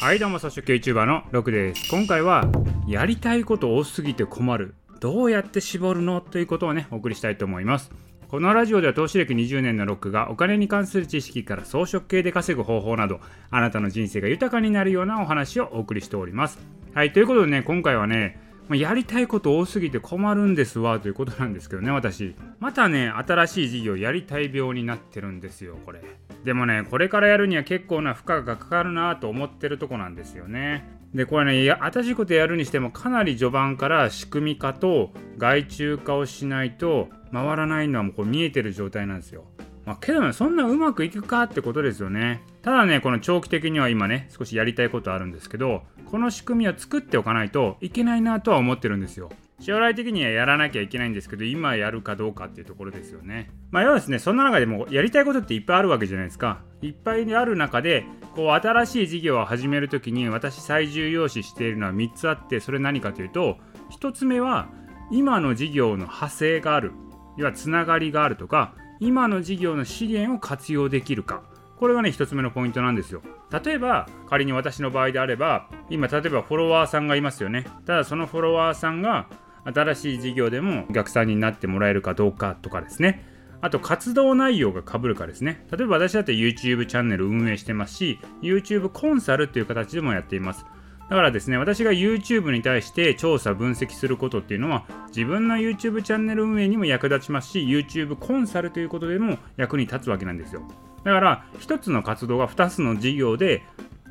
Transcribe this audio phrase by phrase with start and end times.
[0.00, 1.90] はいどうも草食系 YouTuber のロクです。
[1.90, 2.48] 今回は
[2.86, 4.76] やりたいこと多すぎて困る。
[5.00, 6.20] どうやって絞るの？
[6.20, 7.90] ということをねお送りしたいと思います。
[8.28, 13.18] このラジオでは投資歴20年のロックがお金に関する知識から装飾系で稼ぐ方法など
[13.50, 16.60] あなたの人生が豊かになるようなお話をお送りしております。
[16.94, 18.38] はいということでね今回はね
[18.70, 22.36] やりたいこと多すぎて困るんですわということなんですけどね私。
[22.60, 26.00] またね新しい事業やりたい病になってるんですよこれ。
[26.48, 39.44] でもねこれからやるには結構な負荷がかかるなと思ってるとこなんですよねでこれねや新しいことやるにしてもかなり序盤から仕組み化と外注化をしないと回らないのはもうこう見えてる状態なんですよ
[39.84, 42.42] まあ、けどね、そんなうまくいくかってことですよね。
[42.60, 45.80] ただね、この長期的には今ね、少しやりたいことあるんですけど、
[46.10, 49.30] この仕組みを作っておかないといけないなとは思ってるんですよ。
[49.60, 53.50] 将来的にはやらなきゃいけないんですけど、今やるかどうかっていうところですよね。
[53.70, 56.62] まあ、要はですね、そんな中でもやりたいことっていっぱいあるわけじゃないですか。
[56.80, 63.58] いっぱいある中で、こう、新しい事業を始めるときに、私最重要視しているのは3つあって、それ何かというと、
[64.00, 64.68] 1つ目は、
[65.10, 66.92] 今の事業の派生がある。
[67.36, 71.42] 要は、つながりがあるとか、今の事業の資源を活用できるか
[71.78, 73.22] これがね一つ目のポイントなんですよ
[73.64, 79.28] 例えば仮に私の場合であれば今例えばフォロワーさんがいますよねただそのフォロワーさんが
[79.72, 83.24] 新しい事業でもお客さんになってもらえるかどうかとかですね。
[83.60, 85.66] あと活動内容が被るかですね。
[85.70, 90.64] 例えば私だって YouTube チャンネル運営してますし YouTube コンサルっていう形でもやっています。
[91.08, 100.62] だからですね、私が YouTube に対して調査、分析することっていうのは、自分の YouTube チャンネル運営にも役立ちますし、YouTube コンサルということでも役に立つわけなんですよ。
[101.04, 103.62] だから、1つの活動が2つの事業で、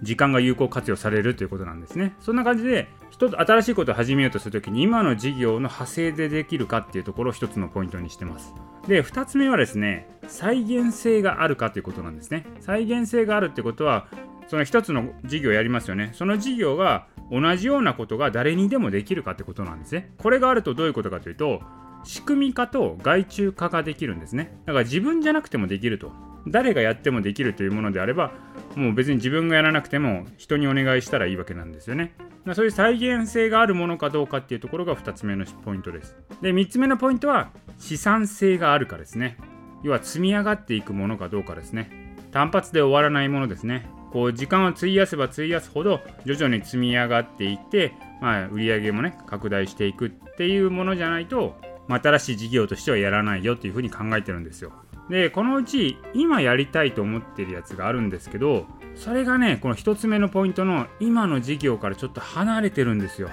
[0.03, 2.15] 時間が有効活用されるということなんですね。
[2.19, 8.53] そんな感じで、一つ新しいことを始めようとするときに、今の事業の派生でできるかっていうところを1つのポイントにしてます。
[8.87, 12.45] で、2つ目はですね、再現性があるかということなんですね。
[12.59, 14.07] 再現性があるってことは、
[14.47, 16.11] その一つの事業をやりますよね。
[16.13, 20.11] その事業が同じようなことが誰にでもできるかってことなんですね。
[20.17, 21.61] これがあるとどういうことかというと、
[22.03, 24.57] 仕組み化と外注化ができるんですね。
[24.65, 26.13] だから自分じゃなくてもできると。
[26.47, 28.31] 誰がやってもできるというものであれば、
[28.77, 32.13] もう別に自分がやらなくても人にお願いしたらいいわけなんですよね。
[32.53, 36.15] そういう再現性があるものかどうかっていうところが2つ目のポイントです。
[36.41, 37.49] で、3つ目のポイントは
[37.79, 39.37] 資産性があるかですね。
[39.83, 42.15] 要は積み上がっていくものかどうかですね。
[42.31, 43.89] 単発で終わらないものですね。
[44.11, 51.59] こう時間を費やせば費やすほど徐々に積み上がっていって、まあ、売り上げもね拡大していくっていうものじゃないと、
[51.89, 54.71] 新しい事業としてはやらないよっていうふうに考えてるんですよ。
[55.09, 63.29] でこのうち今やりたいと思ってるやつがあるんですけどそれがねこの1つ目のポイントの今の事業からちょっと離れてるんですよ。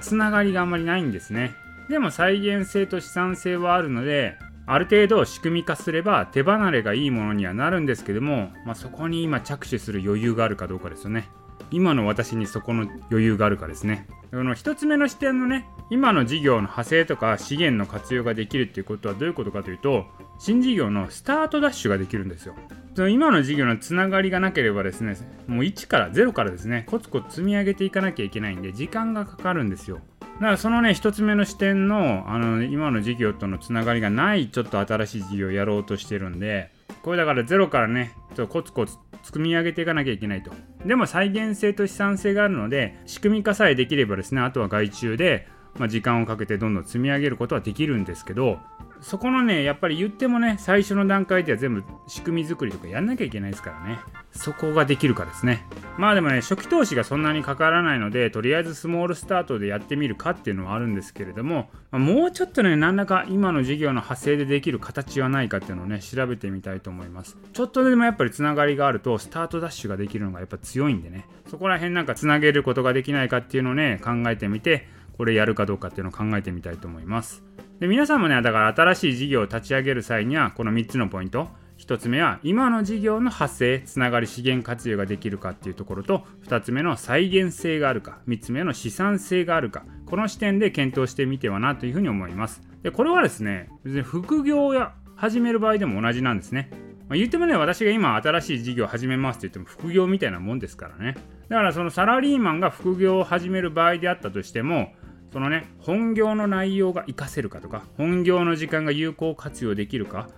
[0.00, 1.54] つながりがあんまりないんですね。
[1.88, 4.36] でも再現性と資産性はあるので
[4.66, 11.30] ある程度仕組み化すれば手離れがいいものにはなるんですけども、まあ、そこに今着手する余裕があるかどうかですよね。
[11.70, 14.06] 今の私にそこの余裕があるかですね。
[14.30, 20.06] この1つ目の視点のね、今の事業の派生とか資源の活用ができるっていうことはどういうことかというと、
[20.38, 22.54] 新事業のスタートダッシュができるんですよ。
[22.94, 30.00] その今の事業のつながりがなければですね、もう1から0からですね、コツコツ積み上げていかなきゃいけないんで、時間がかかるんですよ。
[30.38, 36.70] だからそのね一つ目の視点のあの今の事業とのつながりがないちょっと新しい事業をやろうとしてるんで
[37.02, 40.50] これだからゼロからねちょっとコツコツ積み上げていかなきゃいけないと。
[40.84, 45.46] でも再現性と資産性があるので仕組み化さえできればですねあとは外注で、
[45.78, 48.58] まあ、時間をかけてどんどん積み上げることはできるんですけど
[49.00, 53.98] そこのねやっぱり言ってもね最初の段階では全部仕組み作りとかやんなきゃいけないですからね。
[54.32, 55.64] そこができるかですね。
[55.96, 67.36] まあでもね初期投資がそんなにかからないのでとりあえずスモールスタートでやってみるかっていうのはあるんですけれども、ま、もうちょっとね何らか今の事業の派生でできる形はないかっていうのをね調べてみたいと思います。
[67.52, 71.26] ちょっとでもやっぱりつながりがあるとスタートダッシュができるのがやっぱ強いんでね。
[71.50, 77.42] そこら辺なんかつなげることができないかっていうのをね考えてみてこれやるかどうかっていうのを考えてみたいと思います。
[77.80, 81.48] で皆さんもねだから新しい事業を立ち上げる際にはこの3つのポイント。
[81.78, 92.62] 1つ目は今の事業の発生つながり資源活用ができるかっていうところと2つ目の再現性があるか3つ目の資産性があるかこの視点で検討してみてはなというふうに思います。
[92.82, 94.74] でこれはですね別に副業を
[95.14, 96.70] 始める場合でも同じなんですね。
[97.08, 101.16] ま、言ってもね、私が今新しい事業を始めますって言っても副業みたいなもんですからね。
[101.48, 104.92] だからそのサラリーマンが副業を始める場合であったとしても、
[105.32, 110.28] そのね、本業の内容が活かせるかとか、本業の時間が有効活用できるか、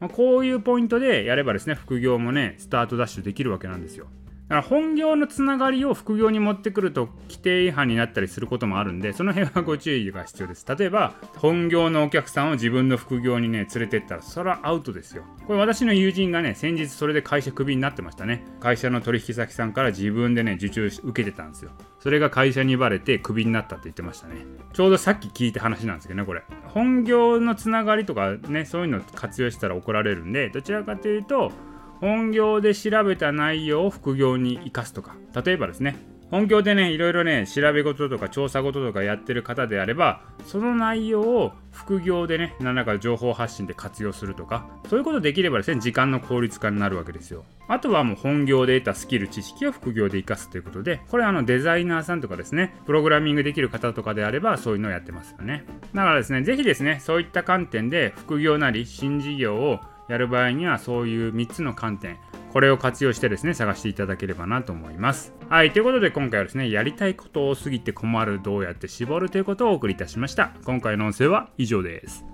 [0.00, 4.08] まあ、こういうポイントでやればですね、副業もね、スタートダッシュできるわけなんですよ。
[4.50, 10.66] から本業のつながりを副業に持ってくると規定違反になったりすることもあるんでその辺はご注意が必要です。
[10.76, 15.22] 例えば本業のお客さんを自分の副業にね連れてったらそれはアウトですよ。
[15.46, 18.44] これ私の友人がね先日それで会社クビになってましたね。
[18.58, 21.70] 会社の取引先さんから自分でね受注受けてたんですよ。
[22.00, 24.34] それが会社にバレてクビになったって言ってましたね。
[24.72, 26.42] ちょうどさっき聞いた話なんですけどねこれ。
[26.74, 31.52] 本業のつながりとかねそういうのを活用したら怒られるんでどちらかというと
[32.00, 35.14] 本業で調べた内容を副業に生かすとか。
[35.44, 35.96] 例えばですね。
[36.30, 47.44] 本業でねいろいろね調べ事とか調査事とかやってる方であればその内容を副業でね何らか情報発信で活用するとかそういうことできればですね時間の効率化になるわけですよ。
[47.66, 55.64] あとはもう本業で得たスキル知識を副業で活かすということでこれあのデザイナーさんとかですねプログラミングできる方とかであればそういうのをやってますよね。
[55.94, 59.80] だからですね是非ですねそういった観点で副業なり新事業を
[60.10, 62.18] やる場合にはそういう3つの観点
[62.52, 65.32] これを活用してですね探していただければなと思います。
[65.48, 70.52] はいということで今回はですねやりたいこと多すぎて困るどうやって絞るということをお送りいたしました。
[70.64, 72.30] 今回の音声は以上です。